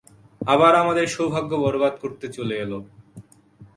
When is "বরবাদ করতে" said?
1.55-2.27